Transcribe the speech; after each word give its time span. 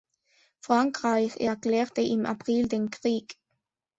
Frankreich 0.63 1.39
erklärte 1.39 2.01
im 2.01 2.25
April 2.25 2.67
den 2.67 2.89
Krieg. 2.89 3.37